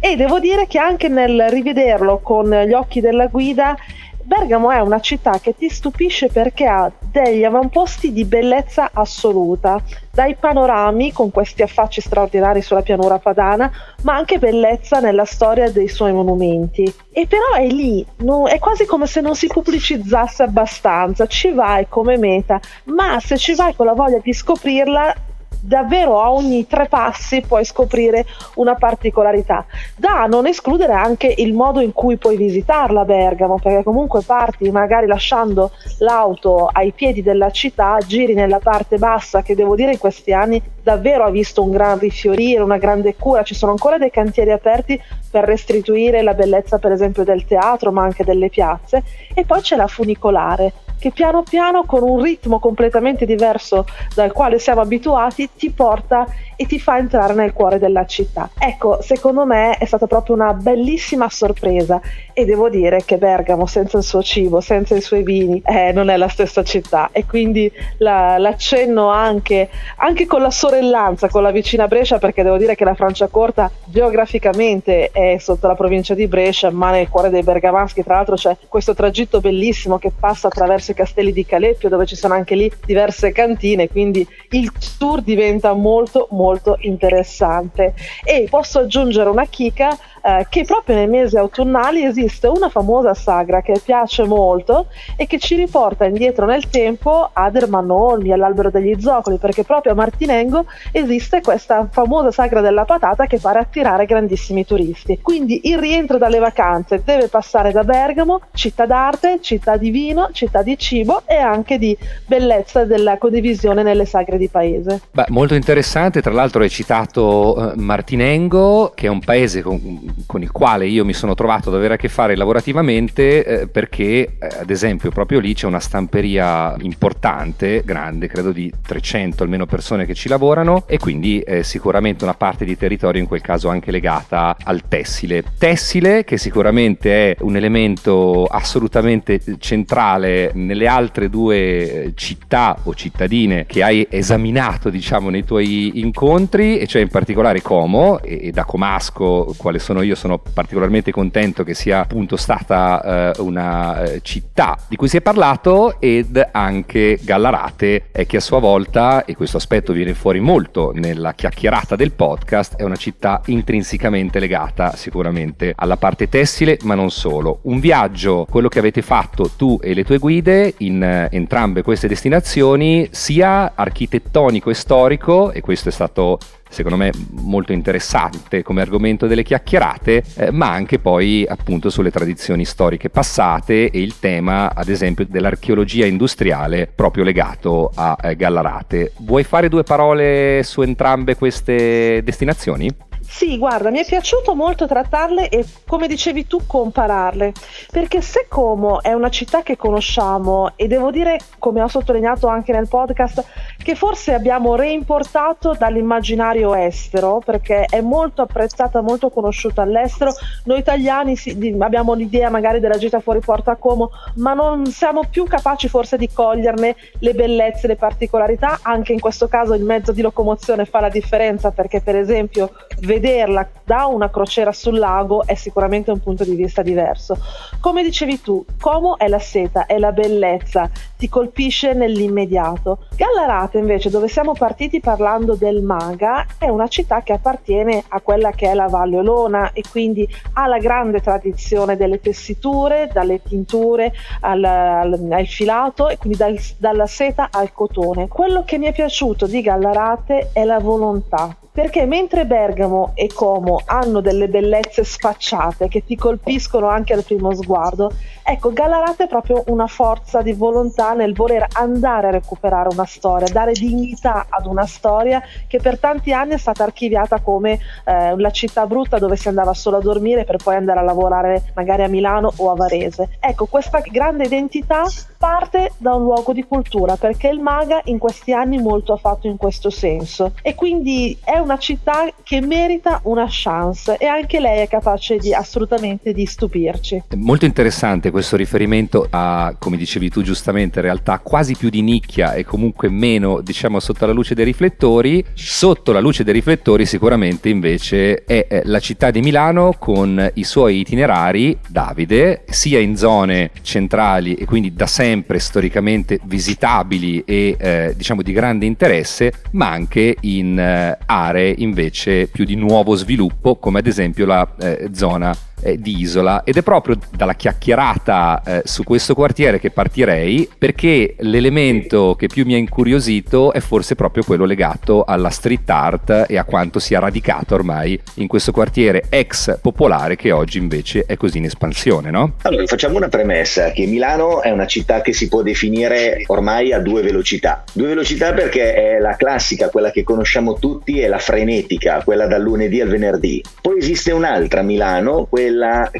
E 0.00 0.16
devo 0.16 0.40
dire 0.40 0.66
che 0.66 0.78
anche 0.78 1.08
nel 1.08 1.46
rivederlo 1.48 2.18
con 2.18 2.50
gli 2.50 2.72
occhi 2.72 3.00
della 3.00 3.26
guida 3.26 3.76
Bergamo 4.22 4.70
è 4.70 4.80
una 4.80 5.00
città 5.00 5.38
che 5.40 5.56
ti 5.56 5.68
stupisce 5.68 6.28
perché 6.28 6.66
ha 6.66 6.90
degli 7.10 7.44
avamposti 7.44 8.12
di 8.12 8.24
bellezza 8.24 8.90
assoluta, 8.92 9.82
dai 10.12 10.36
panorami 10.36 11.12
con 11.12 11.30
questi 11.30 11.62
affacci 11.62 12.00
straordinari 12.00 12.62
sulla 12.62 12.82
pianura 12.82 13.18
padana, 13.18 13.70
ma 14.02 14.14
anche 14.14 14.38
bellezza 14.38 15.00
nella 15.00 15.24
storia 15.24 15.70
dei 15.70 15.88
suoi 15.88 16.12
monumenti. 16.12 16.82
E 17.12 17.26
però 17.26 17.52
è 17.54 17.66
lì, 17.66 18.04
no, 18.18 18.46
è 18.46 18.58
quasi 18.58 18.86
come 18.86 19.06
se 19.06 19.20
non 19.20 19.34
si 19.34 19.46
pubblicizzasse 19.46 20.42
abbastanza, 20.42 21.26
ci 21.26 21.50
vai 21.50 21.86
come 21.88 22.16
meta, 22.16 22.60
ma 22.84 23.18
se 23.20 23.36
ci 23.36 23.54
vai 23.54 23.74
con 23.74 23.86
la 23.86 23.94
voglia 23.94 24.18
di 24.18 24.32
scoprirla 24.32 25.14
davvero 25.60 26.20
a 26.20 26.32
ogni 26.32 26.66
tre 26.66 26.86
passi 26.86 27.42
puoi 27.42 27.64
scoprire 27.64 28.24
una 28.54 28.74
particolarità. 28.74 29.64
Da 29.96 30.26
non 30.26 30.46
escludere 30.46 30.92
anche 30.92 31.32
il 31.36 31.52
modo 31.52 31.80
in 31.80 31.92
cui 31.92 32.16
puoi 32.16 32.36
visitarla 32.36 33.04
Bergamo, 33.04 33.58
perché 33.58 33.82
comunque 33.82 34.22
parti 34.22 34.70
magari 34.70 35.06
lasciando 35.06 35.72
l'auto 35.98 36.66
ai 36.66 36.92
piedi 36.92 37.22
della 37.22 37.50
città, 37.50 37.98
giri 38.06 38.34
nella 38.34 38.58
parte 38.58 38.98
bassa 38.98 39.42
che 39.42 39.54
devo 39.54 39.74
dire 39.74 39.92
in 39.92 39.98
questi 39.98 40.32
anni 40.32 40.60
davvero 40.82 41.24
ha 41.24 41.30
visto 41.30 41.62
un 41.62 41.70
gran 41.70 41.98
rifiorire, 41.98 42.62
una 42.62 42.78
grande 42.78 43.14
cura, 43.16 43.42
ci 43.42 43.54
sono 43.54 43.72
ancora 43.72 43.98
dei 43.98 44.10
cantieri 44.10 44.50
aperti 44.50 45.00
per 45.30 45.44
restituire 45.44 46.22
la 46.22 46.34
bellezza 46.34 46.78
per 46.78 46.92
esempio 46.92 47.22
del 47.24 47.44
teatro 47.44 47.92
ma 47.92 48.02
anche 48.02 48.24
delle 48.24 48.48
piazze. 48.48 49.02
E 49.34 49.44
poi 49.44 49.60
c'è 49.60 49.76
la 49.76 49.86
funicolare 49.86 50.72
che 51.00 51.10
piano 51.10 51.42
piano 51.42 51.84
con 51.84 52.02
un 52.02 52.22
ritmo 52.22 52.60
completamente 52.60 53.24
diverso 53.24 53.86
dal 54.14 54.32
quale 54.32 54.58
siamo 54.58 54.82
abituati 54.82 55.48
ti 55.56 55.70
porta 55.70 56.26
e 56.54 56.66
ti 56.66 56.78
fa 56.78 56.98
entrare 56.98 57.32
nel 57.32 57.54
cuore 57.54 57.78
della 57.78 58.04
città. 58.04 58.50
Ecco, 58.58 59.00
secondo 59.00 59.46
me 59.46 59.78
è 59.78 59.86
stata 59.86 60.06
proprio 60.06 60.34
una 60.34 60.52
bellissima 60.52 61.30
sorpresa 61.30 62.02
e 62.34 62.44
devo 62.44 62.68
dire 62.68 63.02
che 63.02 63.16
Bergamo 63.16 63.64
senza 63.64 63.96
il 63.96 64.04
suo 64.04 64.22
cibo, 64.22 64.60
senza 64.60 64.94
i 64.94 65.00
suoi 65.00 65.22
vini, 65.22 65.62
eh, 65.64 65.92
non 65.92 66.10
è 66.10 66.18
la 66.18 66.28
stessa 66.28 66.62
città 66.62 67.08
e 67.12 67.24
quindi 67.24 67.72
la, 67.96 68.36
l'accenno 68.36 69.08
anche, 69.08 69.70
anche 69.96 70.26
con 70.26 70.42
la 70.42 70.50
sorellanza 70.50 71.30
con 71.30 71.42
la 71.42 71.50
vicina 71.50 71.88
Brescia 71.88 72.18
perché 72.18 72.42
devo 72.42 72.58
dire 72.58 72.74
che 72.74 72.84
la 72.84 72.94
Franciacorta 72.94 73.70
geograficamente 73.86 75.10
è 75.12 75.38
sotto 75.38 75.66
la 75.66 75.74
provincia 75.74 76.12
di 76.12 76.26
Brescia 76.26 76.70
ma 76.70 76.90
nel 76.90 77.08
cuore 77.08 77.30
dei 77.30 77.42
bergamaschi 77.42 78.02
tra 78.02 78.16
l'altro 78.16 78.34
c'è 78.34 78.54
questo 78.68 78.92
tragitto 78.94 79.40
bellissimo 79.40 79.98
che 79.98 80.12
passa 80.18 80.48
attraverso 80.48 80.89
i 80.90 80.94
castelli 80.94 81.32
di 81.32 81.44
Caleppio 81.44 81.88
dove 81.88 82.06
ci 82.06 82.16
sono 82.16 82.34
anche 82.34 82.54
lì 82.54 82.70
diverse 82.84 83.32
cantine 83.32 83.88
quindi 83.88 84.26
il 84.50 84.70
tour 84.98 85.22
diventa 85.22 85.72
molto 85.72 86.28
molto 86.30 86.76
interessante. 86.80 87.94
E 88.24 88.46
posso 88.48 88.80
aggiungere 88.80 89.28
una 89.28 89.46
chicca 89.46 89.96
eh, 90.22 90.46
che 90.48 90.64
proprio 90.64 90.96
nei 90.96 91.08
mesi 91.08 91.36
autunnali 91.36 92.04
esiste 92.04 92.46
una 92.46 92.68
famosa 92.68 93.14
sagra 93.14 93.62
che 93.62 93.80
piace 93.84 94.24
molto 94.24 94.86
e 95.16 95.26
che 95.26 95.38
ci 95.38 95.56
riporta 95.56 96.04
indietro 96.04 96.46
nel 96.46 96.68
tempo 96.68 97.30
ad 97.32 97.56
Ermanno 97.56 97.94
Olmi, 97.94 98.32
all'albero 98.32 98.70
degli 98.70 99.00
zoccoli, 99.00 99.38
perché 99.38 99.64
proprio 99.64 99.92
a 99.92 99.94
Martinengo 99.94 100.66
esiste 100.92 101.40
questa 101.40 101.88
famosa 101.90 102.30
sagra 102.30 102.60
della 102.60 102.84
patata 102.84 103.26
che 103.26 103.38
pare 103.38 103.58
attirare 103.58 104.06
grandissimi 104.06 104.64
turisti. 104.64 105.20
Quindi 105.20 105.60
il 105.64 105.78
rientro 105.78 106.18
dalle 106.18 106.38
vacanze 106.38 107.02
deve 107.04 107.28
passare 107.28 107.72
da 107.72 107.84
Bergamo, 107.84 108.40
città 108.52 108.86
d'arte, 108.86 109.38
città 109.40 109.76
di 109.76 109.90
vino, 109.90 110.28
città 110.32 110.62
di 110.62 110.76
cibo 110.78 111.22
e 111.26 111.36
anche 111.36 111.78
di 111.78 111.96
bellezza 112.26 112.84
della 112.84 113.18
condivisione 113.18 113.82
nelle 113.82 114.04
sagre 114.04 114.36
di 114.36 114.48
paese. 114.48 115.00
Beh, 115.10 115.26
molto 115.28 115.54
interessante, 115.54 116.20
tra 116.20 116.32
l'altro 116.32 116.62
hai 116.62 116.70
citato 116.70 117.72
eh, 117.72 117.76
Martinengo, 117.76 118.92
che 118.94 119.06
è 119.06 119.10
un 119.10 119.20
paese 119.20 119.62
con 119.62 119.78
con 120.26 120.42
il 120.42 120.50
quale 120.50 120.86
io 120.86 121.04
mi 121.04 121.12
sono 121.12 121.34
trovato 121.34 121.68
ad 121.68 121.74
avere 121.74 121.94
a 121.94 121.96
che 121.96 122.08
fare 122.08 122.36
lavorativamente 122.36 123.44
eh, 123.44 123.66
perché 123.68 124.36
eh, 124.38 124.48
ad 124.60 124.70
esempio 124.70 125.10
proprio 125.10 125.40
lì 125.40 125.54
c'è 125.54 125.66
una 125.66 125.80
stamperia 125.80 126.74
importante, 126.80 127.82
grande, 127.84 128.28
credo 128.28 128.52
di 128.52 128.72
300 128.86 129.42
almeno 129.42 129.66
persone 129.66 130.06
che 130.06 130.14
ci 130.14 130.28
lavorano 130.28 130.84
e 130.86 130.98
quindi 130.98 131.40
eh, 131.40 131.62
sicuramente 131.62 132.24
una 132.24 132.34
parte 132.34 132.64
di 132.64 132.76
territorio 132.76 133.20
in 133.20 133.26
quel 133.26 133.40
caso 133.40 133.68
anche 133.68 133.90
legata 133.90 134.56
al 134.62 134.82
tessile. 134.88 135.42
Tessile 135.58 136.24
che 136.24 136.38
sicuramente 136.38 137.32
è 137.32 137.36
un 137.40 137.56
elemento 137.56 138.44
assolutamente 138.44 139.40
centrale 139.58 140.50
nelle 140.54 140.86
altre 140.86 141.28
due 141.28 141.56
eh, 141.56 142.12
città 142.14 142.76
o 142.84 142.94
cittadine 142.94 143.66
che 143.66 143.82
hai 143.82 144.06
esaminato 144.08 144.90
diciamo 144.90 145.30
nei 145.30 145.44
tuoi 145.44 146.00
incontri 146.00 146.78
e 146.78 146.86
cioè 146.86 147.02
in 147.02 147.08
particolare 147.08 147.62
Como 147.62 148.20
e, 148.20 148.48
e 148.48 148.50
da 148.50 148.64
Comasco 148.64 149.54
quale 149.56 149.78
sono 149.78 149.99
sono 150.00 150.02
io 150.02 150.14
sono 150.14 150.38
particolarmente 150.38 151.12
contento 151.12 151.62
che 151.62 151.74
sia 151.74 152.00
appunto 152.00 152.36
stata 152.36 153.32
eh, 153.34 153.40
una 153.40 154.02
eh, 154.02 154.20
città 154.22 154.78
di 154.88 154.96
cui 154.96 155.08
si 155.08 155.18
è 155.18 155.20
parlato 155.20 156.00
ed 156.00 156.48
anche 156.52 157.18
Gallarate 157.22 158.06
eh, 158.12 158.26
che 158.26 158.38
a 158.38 158.40
sua 158.40 158.58
volta, 158.58 159.24
e 159.24 159.36
questo 159.36 159.58
aspetto 159.58 159.92
viene 159.92 160.14
fuori 160.14 160.40
molto 160.40 160.92
nella 160.94 161.34
chiacchierata 161.34 161.96
del 161.96 162.12
podcast, 162.12 162.76
è 162.76 162.82
una 162.82 162.96
città 162.96 163.40
intrinsecamente 163.46 164.38
legata 164.38 164.94
sicuramente 164.96 165.72
alla 165.76 165.96
parte 165.96 166.28
tessile 166.28 166.78
ma 166.82 166.94
non 166.94 167.10
solo. 167.10 167.60
Un 167.62 167.80
viaggio, 167.80 168.46
quello 168.48 168.68
che 168.68 168.78
avete 168.78 169.02
fatto 169.02 169.50
tu 169.56 169.78
e 169.82 169.94
le 169.94 170.04
tue 170.04 170.18
guide 170.18 170.74
in 170.78 171.02
eh, 171.02 171.28
entrambe 171.30 171.82
queste 171.82 172.08
destinazioni, 172.08 173.08
sia 173.10 173.72
architettonico 173.74 174.70
e 174.70 174.74
storico, 174.74 175.52
e 175.52 175.60
questo 175.60 175.88
è 175.88 175.92
stato 175.92 176.38
secondo 176.70 176.96
me 176.96 177.10
molto 177.32 177.72
interessante 177.72 178.62
come 178.62 178.80
argomento 178.80 179.26
delle 179.26 179.42
chiacchierate, 179.42 180.22
eh, 180.36 180.50
ma 180.50 180.70
anche 180.70 180.98
poi 180.98 181.44
appunto 181.46 181.90
sulle 181.90 182.10
tradizioni 182.10 182.64
storiche 182.64 183.10
passate 183.10 183.90
e 183.90 184.00
il 184.00 184.18
tema 184.18 184.72
ad 184.74 184.88
esempio 184.88 185.26
dell'archeologia 185.28 186.06
industriale 186.06 186.90
proprio 186.92 187.24
legato 187.24 187.90
a 187.94 188.16
eh, 188.22 188.36
Gallarate. 188.36 189.12
Vuoi 189.18 189.44
fare 189.44 189.68
due 189.68 189.82
parole 189.82 190.62
su 190.62 190.80
entrambe 190.80 191.34
queste 191.34 192.22
destinazioni? 192.24 193.09
Sì, 193.32 193.56
guarda, 193.58 193.90
mi 193.90 194.00
è 194.00 194.04
piaciuto 194.04 194.56
molto 194.56 194.88
trattarle 194.88 195.48
e, 195.48 195.64
come 195.86 196.08
dicevi 196.08 196.48
tu, 196.48 196.66
compararle, 196.66 197.52
perché 197.90 198.20
se 198.20 198.46
Como 198.48 199.00
è 199.00 199.12
una 199.12 199.30
città 199.30 199.62
che 199.62 199.76
conosciamo 199.76 200.72
e 200.74 200.88
devo 200.88 201.12
dire, 201.12 201.38
come 201.58 201.80
ho 201.80 201.86
sottolineato 201.86 202.48
anche 202.48 202.72
nel 202.72 202.88
podcast, 202.88 203.44
che 203.82 203.94
forse 203.94 204.34
abbiamo 204.34 204.74
reimportato 204.74 205.74
dall'immaginario 205.78 206.74
estero, 206.74 207.40
perché 207.42 207.84
è 207.84 208.00
molto 208.00 208.42
apprezzata, 208.42 209.00
molto 209.00 209.30
conosciuta 209.30 209.82
all'estero, 209.82 210.32
noi 210.64 210.80
italiani 210.80 211.36
sì, 211.36 211.76
abbiamo 211.78 212.14
l'idea 212.14 212.50
magari 212.50 212.80
della 212.80 212.98
gita 212.98 213.20
fuori 213.20 213.38
porta 213.38 213.70
a 213.70 213.76
Como, 213.76 214.10
ma 214.36 214.54
non 214.54 214.86
siamo 214.86 215.22
più 215.30 215.44
capaci 215.44 215.88
forse 215.88 216.18
di 216.18 216.28
coglierne 216.30 216.96
le 217.20 217.32
bellezze, 217.32 217.86
le 217.86 217.96
particolarità, 217.96 218.80
anche 218.82 219.12
in 219.12 219.20
questo 219.20 219.46
caso 219.46 219.72
il 219.72 219.84
mezzo 219.84 220.10
di 220.12 220.20
locomozione 220.20 220.84
fa 220.84 221.00
la 221.00 221.08
differenza, 221.08 221.70
perché 221.70 222.00
per 222.02 222.16
esempio 222.16 222.72
vederla 223.20 223.68
da 223.84 224.06
una 224.06 224.30
crociera 224.30 224.72
sul 224.72 224.98
lago 224.98 225.44
è 225.44 225.54
sicuramente 225.54 226.10
un 226.10 226.20
punto 226.20 226.44
di 226.44 226.54
vista 226.54 226.82
diverso. 226.82 227.36
Come 227.80 228.02
dicevi 228.02 228.40
tu, 228.40 228.64
Como 228.80 229.18
è 229.18 229.28
la 229.28 229.38
seta, 229.38 229.86
è 229.86 229.98
la 229.98 230.12
bellezza, 230.12 230.90
ti 231.18 231.28
colpisce 231.28 231.92
nell'immediato. 231.92 233.06
Gallarate 233.14 233.78
invece, 233.78 234.08
dove 234.08 234.28
siamo 234.28 234.52
partiti 234.52 235.00
parlando 235.00 235.54
del 235.54 235.82
Maga, 235.82 236.46
è 236.58 236.68
una 236.68 236.88
città 236.88 237.22
che 237.22 237.34
appartiene 237.34 238.02
a 238.08 238.20
quella 238.20 238.52
che 238.52 238.70
è 238.70 238.74
la 238.74 238.86
Valle 238.86 239.18
Olona 239.18 239.72
e 239.72 239.82
quindi 239.88 240.26
ha 240.54 240.66
la 240.66 240.78
grande 240.78 241.20
tradizione 241.20 241.96
delle 241.96 242.20
tessiture, 242.20 243.10
dalle 243.12 243.42
tinture 243.42 244.12
al, 244.40 244.64
al, 244.64 245.28
al 245.30 245.46
filato 245.46 246.08
e 246.08 246.16
quindi 246.16 246.38
dal, 246.38 246.58
dalla 246.78 247.06
seta 247.06 247.48
al 247.50 247.72
cotone. 247.72 248.28
Quello 248.28 248.64
che 248.64 248.78
mi 248.78 248.86
è 248.86 248.92
piaciuto 248.92 249.46
di 249.46 249.60
Gallarate 249.60 250.50
è 250.52 250.64
la 250.64 250.78
volontà 250.78 251.54
perché 251.72 252.04
mentre 252.04 252.46
Bergamo 252.46 253.09
e 253.14 253.28
Como 253.32 253.80
hanno 253.84 254.20
delle 254.20 254.48
bellezze 254.48 255.04
sfacciate 255.04 255.88
che 255.88 256.04
ti 256.04 256.16
colpiscono 256.16 256.88
anche 256.88 257.12
al 257.12 257.24
primo 257.24 257.54
sguardo, 257.54 258.10
ecco, 258.42 258.72
Gallarate 258.72 259.24
è 259.24 259.28
proprio 259.28 259.62
una 259.66 259.86
forza 259.86 260.42
di 260.42 260.52
volontà 260.52 261.12
nel 261.12 261.34
voler 261.34 261.66
andare 261.74 262.28
a 262.28 262.30
recuperare 262.30 262.88
una 262.92 263.06
storia, 263.06 263.48
dare 263.48 263.72
dignità 263.72 264.46
ad 264.48 264.66
una 264.66 264.86
storia 264.86 265.42
che 265.66 265.80
per 265.80 265.98
tanti 265.98 266.32
anni 266.32 266.54
è 266.54 266.58
stata 266.58 266.84
archiviata 266.84 267.40
come 267.40 267.78
eh, 268.04 268.36
la 268.36 268.50
città 268.50 268.86
brutta 268.86 269.18
dove 269.18 269.36
si 269.36 269.48
andava 269.48 269.74
solo 269.74 269.98
a 269.98 270.00
dormire 270.00 270.44
per 270.44 270.56
poi 270.56 270.76
andare 270.76 271.00
a 271.00 271.02
lavorare 271.02 271.72
magari 271.74 272.02
a 272.02 272.08
Milano 272.08 272.52
o 272.56 272.70
a 272.70 272.74
Varese. 272.74 273.36
Ecco, 273.40 273.66
questa 273.66 274.00
grande 274.00 274.44
identità 274.44 275.04
parte 275.40 275.92
da 275.96 276.12
un 276.12 276.24
luogo 276.24 276.52
di 276.52 276.64
cultura 276.64 277.16
perché 277.16 277.48
il 277.48 277.60
Maga 277.60 278.02
in 278.04 278.18
questi 278.18 278.52
anni 278.52 278.76
molto 278.76 279.14
ha 279.14 279.16
fatto 279.16 279.46
in 279.46 279.56
questo 279.56 279.88
senso 279.88 280.52
e 280.60 280.74
quindi 280.74 281.34
è 281.42 281.56
una 281.56 281.78
città 281.78 282.30
che 282.42 282.60
merita 282.60 283.20
una 283.22 283.46
chance 283.48 284.18
e 284.18 284.26
anche 284.26 284.60
lei 284.60 284.80
è 284.80 284.86
capace 284.86 285.38
di 285.38 285.54
assolutamente 285.54 286.34
di 286.34 286.44
stupirci. 286.44 287.22
Molto 287.36 287.64
interessante 287.64 288.30
questo 288.30 288.56
riferimento 288.56 289.26
a, 289.30 289.74
come 289.78 289.96
dicevi 289.96 290.28
tu 290.28 290.42
giustamente, 290.42 291.00
realtà 291.00 291.38
quasi 291.38 291.74
più 291.74 291.88
di 291.88 292.02
nicchia 292.02 292.52
e 292.52 292.62
comunque 292.62 293.08
meno, 293.08 293.62
diciamo, 293.62 293.98
sotto 293.98 294.26
la 294.26 294.32
luce 294.32 294.54
dei 294.54 294.66
riflettori. 294.66 295.42
Sotto 295.54 296.12
la 296.12 296.20
luce 296.20 296.44
dei 296.44 296.52
riflettori 296.52 297.06
sicuramente 297.06 297.70
invece 297.70 298.44
è 298.44 298.82
la 298.84 299.00
città 299.00 299.30
di 299.30 299.40
Milano 299.40 299.94
con 299.98 300.50
i 300.52 300.64
suoi 300.64 300.98
itinerari, 300.98 301.78
Davide, 301.88 302.64
sia 302.68 302.98
in 302.98 303.16
zone 303.16 303.70
centrali 303.80 304.52
e 304.52 304.66
quindi 304.66 304.92
da 304.92 305.06
sempre 305.06 305.28
sempre 305.30 305.60
storicamente 305.60 306.40
visitabili 306.42 307.44
e 307.46 307.76
eh, 307.78 308.14
diciamo 308.16 308.42
di 308.42 308.52
grande 308.52 308.84
interesse, 308.84 309.52
ma 309.72 309.88
anche 309.88 310.36
in 310.40 310.76
eh, 310.76 311.16
aree 311.24 311.74
invece 311.78 312.48
più 312.48 312.64
di 312.64 312.74
nuovo 312.74 313.14
sviluppo, 313.14 313.76
come 313.76 314.00
ad 314.00 314.08
esempio 314.08 314.44
la 314.44 314.68
eh, 314.80 315.10
zona 315.12 315.56
eh, 315.82 315.98
di 315.98 316.18
Isola 316.18 316.62
ed 316.64 316.76
è 316.76 316.82
proprio 316.82 317.18
dalla 317.34 317.54
chiacchierata 317.54 318.62
eh, 318.64 318.82
su 318.84 319.04
questo 319.04 319.34
quartiere 319.34 319.78
che 319.78 319.90
partirei 319.90 320.68
perché 320.76 321.34
l'elemento 321.38 322.34
che 322.36 322.46
più 322.46 322.64
mi 322.64 322.74
ha 322.74 322.78
incuriosito 322.78 323.72
è 323.72 323.80
forse 323.80 324.14
proprio 324.14 324.42
quello 324.42 324.64
legato 324.64 325.24
alla 325.24 325.50
street 325.50 325.88
art 325.90 326.46
e 326.48 326.58
a 326.58 326.64
quanto 326.64 326.98
sia 326.98 327.18
radicato 327.18 327.74
ormai 327.74 328.18
in 328.34 328.46
questo 328.46 328.72
quartiere 328.72 329.24
ex 329.28 329.78
popolare 329.80 330.36
che 330.36 330.52
oggi 330.52 330.78
invece 330.78 331.24
è 331.26 331.36
così 331.36 331.58
in 331.58 331.64
espansione, 331.64 332.30
no? 332.30 332.54
Allora, 332.62 332.86
facciamo 332.86 333.16
una 333.16 333.28
premessa 333.28 333.90
che 333.92 334.06
Milano 334.06 334.62
è 334.62 334.70
una 334.70 334.86
città 334.86 335.20
che 335.20 335.32
si 335.32 335.48
può 335.48 335.62
definire 335.62 336.44
ormai 336.46 336.92
a 336.92 336.98
due 336.98 337.22
velocità. 337.22 337.84
Due 337.92 338.08
velocità 338.08 338.52
perché 338.52 338.94
è 338.94 339.18
la 339.18 339.36
classica, 339.36 339.88
quella 339.88 340.10
che 340.10 340.22
conosciamo 340.22 340.74
tutti, 340.74 341.20
è 341.20 341.28
la 341.28 341.38
frenetica, 341.38 342.22
quella 342.24 342.46
dal 342.46 342.62
lunedì 342.62 343.00
al 343.00 343.08
venerdì. 343.08 343.62
Poi 343.80 343.98
esiste 343.98 344.32
un'altra 344.32 344.82
Milano, 344.82 345.46
quella 345.48 345.69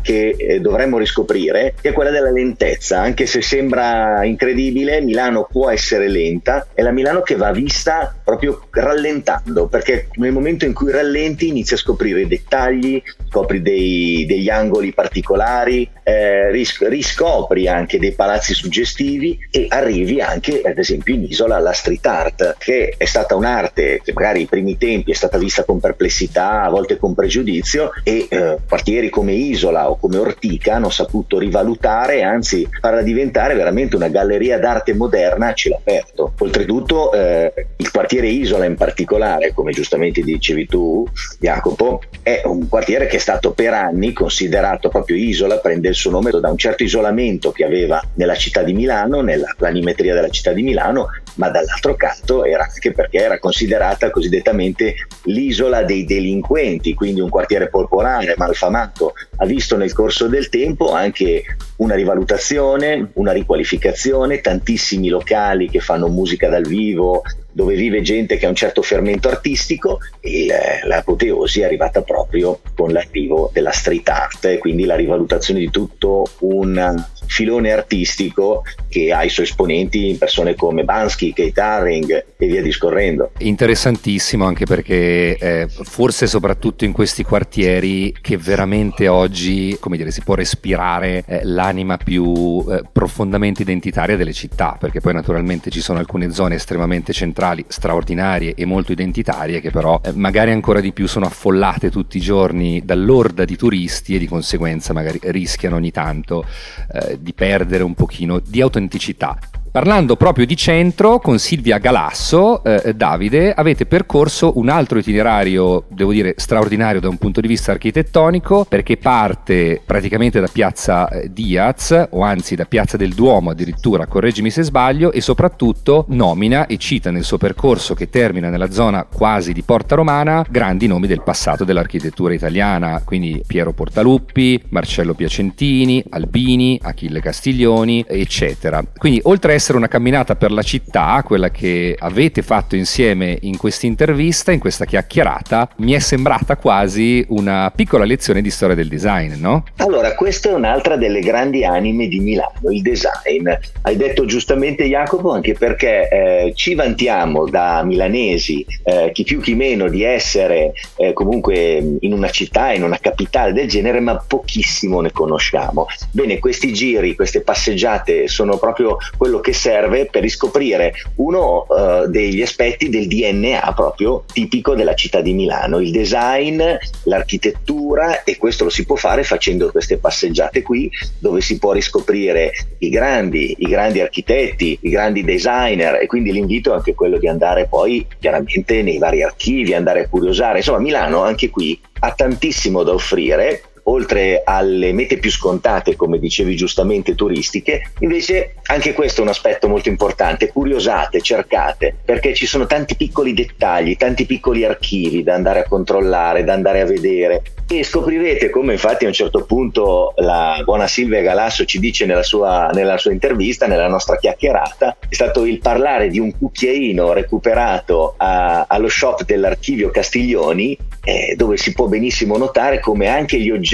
che 0.02 0.34
eh, 0.36 0.60
dovremmo 0.60 0.98
riscoprire, 0.98 1.74
che 1.80 1.90
è 1.90 1.92
quella 1.92 2.10
della 2.10 2.30
lentezza. 2.30 3.00
Anche 3.00 3.26
se 3.26 3.42
sembra 3.42 4.24
incredibile, 4.24 5.00
Milano 5.00 5.46
può 5.50 5.70
essere 5.70 6.08
lenta, 6.08 6.66
è 6.74 6.82
la 6.82 6.90
Milano 6.90 7.22
che 7.22 7.36
va 7.36 7.52
vista 7.52 8.14
proprio 8.30 8.68
rallentando, 8.70 9.66
perché 9.66 10.06
nel 10.14 10.32
momento 10.32 10.64
in 10.64 10.72
cui 10.72 10.92
rallenti 10.92 11.48
inizi 11.48 11.74
a 11.74 11.76
scoprire 11.76 12.20
i 12.20 12.28
dettagli, 12.28 13.02
scopri 13.28 13.60
dei, 13.60 14.24
degli 14.26 14.48
angoli 14.48 14.92
particolari, 14.92 15.88
eh, 16.04 16.50
ris- 16.50 16.86
riscopri 16.86 17.66
anche 17.66 17.98
dei 17.98 18.12
palazzi 18.12 18.54
suggestivi 18.54 19.38
e 19.50 19.66
arrivi 19.68 20.20
anche, 20.20 20.62
ad 20.64 20.78
esempio, 20.78 21.14
in 21.14 21.24
isola 21.24 21.56
alla 21.56 21.72
street 21.72 22.06
art, 22.06 22.56
che 22.58 22.94
è 22.96 23.04
stata 23.04 23.34
un'arte 23.34 24.00
che 24.02 24.12
magari 24.12 24.40
ai 24.40 24.46
primi 24.46 24.78
tempi 24.78 25.10
è 25.10 25.14
stata 25.14 25.36
vista 25.36 25.64
con 25.64 25.80
perplessità, 25.80 26.62
a 26.62 26.70
volte 26.70 26.98
con 26.98 27.14
pregiudizio, 27.14 27.92
e 28.04 28.26
eh, 28.28 28.58
quartieri 28.68 29.10
come 29.10 29.32
Isola 29.32 29.90
o 29.90 29.96
come 29.96 30.18
Ortica 30.18 30.74
hanno 30.74 30.90
saputo 30.90 31.38
rivalutare, 31.38 32.22
anzi 32.22 32.68
farla 32.80 33.02
diventare 33.02 33.54
veramente 33.54 33.96
una 33.96 34.08
galleria 34.08 34.58
d'arte 34.58 34.94
moderna 34.94 35.48
a 35.48 35.54
cielo 35.54 35.76
aperto. 35.76 36.34
Oltretutto, 36.38 37.12
eh, 37.12 37.52
il 37.76 37.90
quartiere 37.90 38.19
Isola 38.28 38.64
in 38.64 38.76
particolare, 38.76 39.52
come 39.52 39.72
giustamente 39.72 40.22
dicevi 40.22 40.66
tu, 40.66 41.06
Jacopo, 41.38 42.02
è 42.22 42.42
un 42.44 42.68
quartiere 42.68 43.06
che 43.06 43.16
è 43.16 43.20
stato 43.20 43.52
per 43.52 43.72
anni 43.72 44.12
considerato 44.12 44.88
proprio 44.88 45.16
isola, 45.16 45.58
prende 45.58 45.88
il 45.88 45.94
suo 45.94 46.10
nome 46.10 46.30
da 46.30 46.50
un 46.50 46.56
certo 46.56 46.82
isolamento 46.82 47.50
che 47.50 47.64
aveva 47.64 48.02
nella 48.14 48.34
città 48.34 48.62
di 48.62 48.72
Milano, 48.72 49.20
nella 49.20 49.54
planimetria 49.56 50.14
della 50.14 50.28
città 50.28 50.52
di 50.52 50.62
Milano, 50.62 51.08
ma 51.34 51.48
dall'altro 51.50 51.94
canto 51.94 52.44
era 52.44 52.64
anche 52.64 52.92
perché 52.92 53.18
era 53.18 53.38
considerata 53.38 54.10
cosiddetamente 54.10 54.94
l'isola 55.24 55.82
dei 55.82 56.04
delinquenti, 56.04 56.94
quindi 56.94 57.20
un 57.20 57.28
quartiere 57.28 57.68
popolare, 57.68 58.34
malfamato. 58.36 59.14
Ha 59.36 59.46
visto 59.46 59.76
nel 59.76 59.92
corso 59.92 60.26
del 60.26 60.48
tempo 60.48 60.92
anche 60.92 61.44
una 61.76 61.94
rivalutazione, 61.94 63.10
una 63.14 63.32
riqualificazione, 63.32 64.40
tantissimi 64.40 65.08
locali 65.08 65.68
che 65.68 65.80
fanno 65.80 66.08
musica 66.08 66.48
dal 66.48 66.66
vivo, 66.66 67.22
dove 67.52 67.74
vive 67.74 68.00
gente 68.02 68.36
che 68.36 68.46
ha 68.46 68.48
un 68.48 68.54
certo 68.54 68.82
fermento 68.82 69.28
artistico 69.28 69.98
e 70.20 70.46
l'apoteosi 70.84 71.60
è 71.60 71.64
arrivata 71.64 72.02
proprio 72.02 72.60
con 72.74 72.92
l'arrivo 72.92 73.50
della 73.52 73.72
street 73.72 74.08
art 74.08 74.58
quindi 74.58 74.84
la 74.84 74.94
rivalutazione 74.94 75.60
di 75.60 75.70
tutto 75.70 76.26
un 76.40 77.04
filone 77.30 77.70
artistico 77.70 78.64
che 78.88 79.12
ha 79.12 79.22
i 79.22 79.28
suoi 79.28 79.46
esponenti 79.46 80.08
in 80.10 80.18
persone 80.18 80.56
come 80.56 80.82
Bansky, 80.82 81.32
Kate 81.32 81.60
Haring 81.60 82.24
e 82.36 82.46
via 82.46 82.60
discorrendo. 82.60 83.30
Interessantissimo 83.38 84.44
anche 84.44 84.66
perché 84.66 85.36
eh, 85.38 85.68
forse 85.68 86.26
soprattutto 86.26 86.84
in 86.84 86.92
questi 86.92 87.22
quartieri 87.22 88.12
che 88.20 88.36
veramente 88.36 89.06
oggi, 89.06 89.76
come 89.78 89.96
dire, 89.96 90.10
si 90.10 90.22
può 90.22 90.34
respirare 90.34 91.22
eh, 91.26 91.40
l'anima 91.44 91.96
più 91.96 92.64
eh, 92.68 92.82
profondamente 92.92 93.62
identitaria 93.62 94.16
delle 94.16 94.32
città, 94.32 94.76
perché 94.78 95.00
poi 95.00 95.14
naturalmente 95.14 95.70
ci 95.70 95.80
sono 95.80 96.00
alcune 96.00 96.32
zone 96.32 96.56
estremamente 96.56 97.12
centrali, 97.12 97.64
straordinarie 97.68 98.54
e 98.54 98.64
molto 98.64 98.90
identitarie 98.90 99.60
che 99.60 99.70
però 99.70 100.00
eh, 100.04 100.10
magari 100.14 100.50
ancora 100.50 100.80
di 100.80 100.92
più 100.92 101.06
sono 101.06 101.26
affollate 101.26 101.90
tutti 101.90 102.16
i 102.16 102.20
giorni 102.20 102.82
dall'orda 102.84 103.44
di 103.44 103.54
turisti 103.56 104.16
e 104.16 104.18
di 104.18 104.26
conseguenza 104.26 104.92
magari 104.92 105.20
rischiano 105.22 105.76
ogni 105.76 105.92
tanto 105.92 106.44
eh, 106.92 107.18
di 107.20 107.32
perdere 107.32 107.82
un 107.82 107.94
pochino 107.94 108.40
di 108.40 108.60
autenticità. 108.60 109.38
Parlando 109.72 110.16
proprio 110.16 110.46
di 110.46 110.56
centro, 110.56 111.20
con 111.20 111.38
Silvia 111.38 111.78
Galasso, 111.78 112.64
eh, 112.64 112.92
Davide, 112.92 113.52
avete 113.52 113.86
percorso 113.86 114.58
un 114.58 114.68
altro 114.68 114.98
itinerario, 114.98 115.84
devo 115.86 116.10
dire, 116.10 116.34
straordinario 116.38 116.98
da 116.98 117.08
un 117.08 117.18
punto 117.18 117.40
di 117.40 117.46
vista 117.46 117.70
architettonico, 117.70 118.66
perché 118.68 118.96
parte 118.96 119.80
praticamente 119.86 120.40
da 120.40 120.48
Piazza 120.50 121.08
eh, 121.08 121.32
Diaz, 121.32 122.08
o 122.10 122.22
anzi 122.22 122.56
da 122.56 122.64
Piazza 122.64 122.96
del 122.96 123.14
Duomo 123.14 123.50
addirittura, 123.50 124.06
correggimi 124.06 124.50
se 124.50 124.64
sbaglio, 124.64 125.12
e 125.12 125.20
soprattutto 125.20 126.04
nomina 126.08 126.66
e 126.66 126.76
cita 126.76 127.12
nel 127.12 127.22
suo 127.22 127.38
percorso 127.38 127.94
che 127.94 128.10
termina 128.10 128.48
nella 128.48 128.72
zona 128.72 129.04
quasi 129.04 129.52
di 129.52 129.62
Porta 129.62 129.94
Romana 129.94 130.44
grandi 130.50 130.88
nomi 130.88 131.06
del 131.06 131.22
passato 131.22 131.62
dell'architettura 131.62 132.34
italiana, 132.34 133.02
quindi 133.04 133.40
Piero 133.46 133.72
Portaluppi, 133.72 134.60
Marcello 134.70 135.14
Piacentini, 135.14 136.02
Albini, 136.10 136.76
Achille 136.82 137.20
Castiglioni, 137.20 138.04
eccetera. 138.08 138.82
Quindi 138.96 139.20
oltre 139.22 139.52
a 139.52 139.58
essere 139.60 139.76
una 139.76 139.88
camminata 139.88 140.36
per 140.36 140.50
la 140.50 140.62
città, 140.62 141.22
quella 141.22 141.50
che 141.50 141.94
avete 141.98 142.40
fatto 142.40 142.76
insieme 142.76 143.36
in 143.42 143.58
questa 143.58 143.84
intervista, 143.84 144.52
in 144.52 144.58
questa 144.58 144.86
chiacchierata, 144.86 145.68
mi 145.76 145.92
è 145.92 145.98
sembrata 145.98 146.56
quasi 146.56 147.22
una 147.28 147.70
piccola 147.74 148.04
lezione 148.04 148.40
di 148.40 148.48
storia 148.48 148.74
del 148.74 148.88
design, 148.88 149.34
no? 149.36 149.64
Allora, 149.76 150.14
questa 150.14 150.48
è 150.48 150.54
un'altra 150.54 150.96
delle 150.96 151.20
grandi 151.20 151.62
anime 151.62 152.08
di 152.08 152.20
Milano, 152.20 152.70
il 152.70 152.80
design. 152.80 153.50
Hai 153.82 153.96
detto 153.96 154.24
giustamente 154.24 154.84
Jacopo, 154.86 155.30
anche 155.30 155.52
perché 155.52 156.08
eh, 156.08 156.52
ci 156.54 156.74
vantiamo 156.74 157.46
da 157.46 157.82
milanesi, 157.84 158.64
eh, 158.84 159.10
chi 159.12 159.24
più 159.24 159.40
chi 159.40 159.54
meno, 159.54 159.88
di 159.88 160.02
essere 160.02 160.72
eh, 160.96 161.12
comunque 161.12 161.98
in 162.00 162.12
una 162.14 162.30
città, 162.30 162.72
in 162.72 162.82
una 162.82 162.98
capitale 162.98 163.52
del 163.52 163.68
genere, 163.68 164.00
ma 164.00 164.16
pochissimo 164.16 165.02
ne 165.02 165.12
conosciamo. 165.12 165.86
Bene, 166.10 166.38
questi 166.38 166.72
giri, 166.72 167.14
queste 167.14 167.42
passeggiate 167.42 168.26
sono 168.26 168.56
proprio 168.56 168.96
quello 169.18 169.40
che 169.40 169.49
che 169.50 169.52
serve 169.52 170.06
per 170.06 170.22
riscoprire 170.22 170.94
uno 171.16 171.66
uh, 171.68 172.06
degli 172.08 172.40
aspetti 172.40 172.88
del 172.88 173.08
DNA 173.08 173.72
proprio 173.74 174.24
tipico 174.32 174.74
della 174.74 174.94
città 174.94 175.20
di 175.20 175.32
Milano, 175.32 175.80
il 175.80 175.90
design, 175.90 176.62
l'architettura 177.04 178.22
e 178.22 178.36
questo 178.36 178.64
lo 178.64 178.70
si 178.70 178.84
può 178.86 178.94
fare 178.94 179.24
facendo 179.24 179.70
queste 179.70 179.98
passeggiate 179.98 180.62
qui 180.62 180.88
dove 181.18 181.40
si 181.40 181.58
può 181.58 181.72
riscoprire 181.72 182.52
i 182.78 182.88
grandi, 182.88 183.56
i 183.58 183.66
grandi 183.66 184.00
architetti, 184.00 184.78
i 184.82 184.88
grandi 184.88 185.24
designer 185.24 186.00
e 186.00 186.06
quindi 186.06 186.30
l'invito 186.30 186.70
è 186.70 186.76
anche 186.76 186.94
quello 186.94 187.18
di 187.18 187.26
andare 187.26 187.66
poi 187.66 188.06
chiaramente 188.20 188.82
nei 188.82 188.98
vari 188.98 189.22
archivi, 189.22 189.74
andare 189.74 190.04
a 190.04 190.08
curiosare. 190.08 190.58
Insomma 190.58 190.78
Milano 190.78 191.22
anche 191.22 191.50
qui 191.50 191.78
ha 192.02 192.12
tantissimo 192.12 192.82
da 192.82 192.92
offrire 192.92 193.62
oltre 193.84 194.42
alle 194.44 194.92
mete 194.92 195.18
più 195.18 195.30
scontate, 195.30 195.96
come 195.96 196.18
dicevi 196.18 196.56
giustamente, 196.56 197.14
turistiche, 197.14 197.92
invece 198.00 198.54
anche 198.66 198.92
questo 198.92 199.20
è 199.20 199.24
un 199.24 199.30
aspetto 199.30 199.68
molto 199.68 199.88
importante, 199.88 200.48
curiosate, 200.48 201.20
cercate, 201.20 201.94
perché 202.04 202.34
ci 202.34 202.46
sono 202.46 202.66
tanti 202.66 202.96
piccoli 202.96 203.34
dettagli, 203.34 203.96
tanti 203.96 204.26
piccoli 204.26 204.64
archivi 204.64 205.22
da 205.22 205.34
andare 205.34 205.60
a 205.60 205.68
controllare, 205.68 206.44
da 206.44 206.52
andare 206.52 206.80
a 206.80 206.86
vedere 206.86 207.42
e 207.72 207.84
scoprirete 207.84 208.50
come 208.50 208.72
infatti 208.72 209.04
a 209.04 209.08
un 209.08 209.14
certo 209.14 209.44
punto 209.44 210.12
la 210.16 210.60
buona 210.64 210.88
Silvia 210.88 211.20
Galasso 211.20 211.64
ci 211.64 211.78
dice 211.78 212.04
nella 212.04 212.24
sua, 212.24 212.70
nella 212.72 212.98
sua 212.98 213.12
intervista, 213.12 213.68
nella 213.68 213.86
nostra 213.86 214.16
chiacchierata, 214.16 214.96
è 215.08 215.14
stato 215.14 215.46
il 215.46 215.60
parlare 215.60 216.08
di 216.08 216.18
un 216.18 216.36
cucchiaino 216.36 217.12
recuperato 217.12 218.14
a, 218.16 218.64
allo 218.68 218.88
shop 218.88 219.24
dell'archivio 219.24 219.90
Castiglioni 219.90 220.76
eh, 221.04 221.34
dove 221.36 221.56
si 221.56 221.72
può 221.72 221.86
benissimo 221.86 222.36
notare 222.36 222.80
come 222.80 223.06
anche 223.06 223.38
gli 223.38 223.50
oggetti 223.50 223.69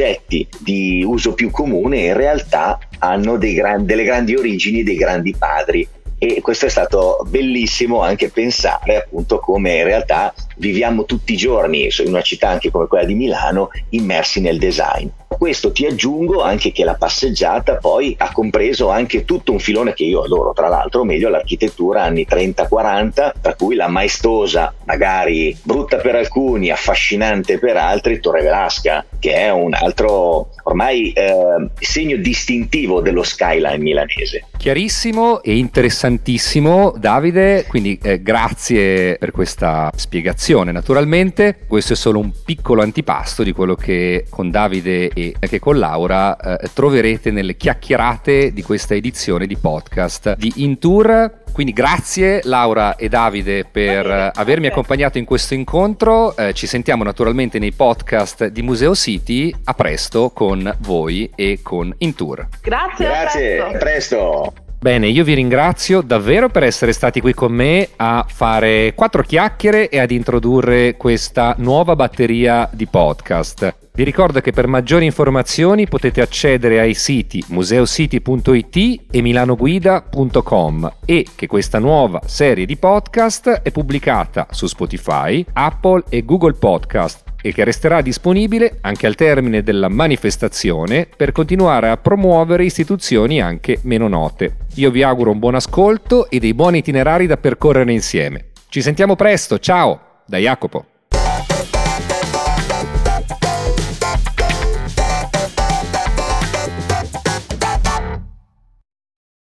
di 0.59 1.03
uso 1.05 1.33
più 1.33 1.51
comune 1.51 1.99
in 2.01 2.15
realtà 2.15 2.79
hanno 2.99 3.39
gran, 3.39 3.87
delle 3.87 4.05
grandi 4.05 4.35
origini 4.35 4.83
dei 4.83 4.97
grandi 4.97 5.35
padri 5.37 5.89
e 6.19 6.41
questo 6.41 6.67
è 6.67 6.69
stato 6.69 7.27
bellissimo 7.29 8.01
anche 8.01 8.31
pensare 8.31 8.97
appunto 8.97 9.39
come 9.39 9.77
in 9.77 9.85
realtà 9.85 10.35
viviamo 10.57 11.05
tutti 11.05 11.35
i 11.35 11.37
giorni 11.37 11.89
in 11.99 12.09
una 12.09 12.23
città 12.23 12.49
anche 12.49 12.71
come 12.71 12.87
quella 12.87 13.05
di 13.05 13.15
Milano 13.15 13.71
immersi 13.91 14.41
nel 14.41 14.59
design. 14.59 15.09
Questo 15.39 15.71
ti 15.71 15.87
aggiungo 15.87 16.43
anche 16.43 16.73
che 16.73 16.85
la 16.85 16.95
passeggiata 16.95 17.77
poi 17.77 18.15
ha 18.19 18.33
compreso 18.33 18.89
anche 18.89 19.25
tutto 19.25 19.53
un 19.53 19.59
filone 19.59 19.93
che 19.93 20.05
io 20.05 20.23
adoro, 20.23 20.53
tra 20.53 20.69
l'altro, 20.69 21.05
meglio 21.05 21.29
l'architettura 21.29 22.03
anni 22.03 22.27
30-40, 22.29 23.33
tra 23.41 23.55
cui 23.55 23.75
la 23.75 23.89
maestosa, 23.89 24.75
magari 24.85 25.57
brutta 25.63 25.99
per 25.99 26.15
alcuni, 26.15 26.71
affascinante 26.71 27.59
per 27.59 27.77
altri, 27.77 28.21
Torre 28.21 28.43
Velasca, 28.43 29.05
che 29.19 29.35
è 29.35 29.51
un 29.51 29.75
altro 29.75 30.51
ormai 30.65 31.13
eh, 31.13 31.69
segno 31.79 32.17
distintivo 32.17 33.01
dello 33.01 33.23
skyline 33.23 33.79
milanese. 33.79 34.47
Chiarissimo 34.57 35.43
e 35.43 35.57
interessantissimo, 35.57 36.95
Davide, 36.97 37.67
quindi 37.69 37.99
eh, 38.03 38.23
grazie 38.23 39.17
per 39.19 39.31
questa 39.31 39.91
spiegazione. 39.95 40.73
Naturalmente, 40.73 41.59
questo 41.69 41.93
è 41.93 41.97
solo 41.97 42.19
un 42.19 42.33
piccolo 42.45 42.83
antipasto 42.83 43.43
di 43.43 43.53
quello 43.53 43.75
che 43.75 44.25
con 44.29 44.51
Davide 44.51 45.11
e 45.15 45.26
che, 45.39 45.49
che 45.49 45.59
con 45.59 45.79
Laura 45.79 46.37
eh, 46.37 46.69
troverete 46.73 47.31
nelle 47.31 47.57
chiacchierate 47.57 48.53
di 48.53 48.63
questa 48.63 48.95
edizione 48.95 49.47
di 49.47 49.57
podcast 49.57 50.37
di 50.37 50.53
Intour. 50.57 51.45
Quindi 51.53 51.73
grazie 51.73 52.41
Laura 52.45 52.97
e 52.97 53.09
Davide 53.09 53.65
per 53.65 54.07
bene, 54.07 54.31
avermi 54.35 54.67
accompagnato 54.67 55.17
in 55.17 55.25
questo 55.25 55.55
incontro. 55.55 56.37
Eh, 56.37 56.53
ci 56.53 56.67
sentiamo 56.67 57.03
naturalmente 57.03 57.59
nei 57.59 57.73
podcast 57.73 58.47
di 58.49 58.63
Museo 58.63 58.95
City. 58.95 59.55
A 59.65 59.73
presto 59.73 60.31
con 60.31 60.75
voi 60.81 61.31
e 61.35 61.61
con 61.63 61.95
Intour. 61.99 62.49
Grazie. 62.61 63.07
Grazie, 63.07 63.61
a 63.61 63.79
presto. 63.79 64.43
A 64.43 64.51
presto. 64.51 64.66
Bene, 64.87 65.09
io 65.09 65.25
vi 65.25 65.35
ringrazio 65.35 66.01
davvero 66.01 66.49
per 66.49 66.63
essere 66.63 66.93
stati 66.93 67.21
qui 67.21 67.35
con 67.35 67.51
me 67.51 67.89
a 67.97 68.25
fare 68.29 68.93
quattro 68.95 69.25
chiacchiere 69.25 69.89
e 69.89 69.99
ad 69.99 70.13
introdurre 70.13 70.97
questa 70.97 71.57
nuova 71.59 71.97
batteria 71.97 72.71
di 72.73 72.87
podcast. 72.87 73.75
Vi 73.93 74.05
ricordo 74.05 74.41
che 74.41 74.53
per 74.53 74.69
maggiori 74.69 75.05
informazioni 75.05 75.89
potete 75.89 76.21
accedere 76.21 76.79
ai 76.79 76.95
siti 76.95 77.43
museocity.it 77.49 79.07
e 79.11 79.23
milanoguida.com 79.23 80.93
e 81.05 81.27
che 81.35 81.49
questa 81.49 81.81
nuova 81.81 82.21
serie 82.25 82.65
di 82.65 82.77
podcast 82.77 83.63
è 83.63 83.73
pubblicata 83.73 84.47
su 84.53 84.69
Spotify, 84.69 85.45
Apple 85.55 86.05
e 86.09 86.25
Google 86.25 86.53
Podcast 86.53 87.25
e 87.47 87.53
che 87.53 87.63
resterà 87.63 88.01
disponibile 88.01 88.79
anche 88.81 89.07
al 89.07 89.15
termine 89.15 89.63
della 89.63 89.89
manifestazione 89.89 91.07
per 91.17 91.31
continuare 91.31 91.89
a 91.89 91.97
promuovere 91.97 92.65
istituzioni 92.65 93.41
anche 93.41 93.79
meno 93.83 94.09
note. 94.09 94.57
Io 94.75 94.91
vi 94.91 95.05
auguro 95.05 95.31
un 95.31 95.39
buon 95.39 95.55
ascolto 95.55 96.29
e 96.29 96.41
dei 96.41 96.55
buoni 96.55 96.79
itinerari 96.79 97.27
da 97.27 97.37
percorrere 97.37 97.93
insieme. 97.93 98.47
Ci 98.69 98.83
sentiamo 98.83 99.15
presto, 99.15 99.61
ciao 99.61 100.23
da 100.27 100.39
Jacopo. 100.39 100.96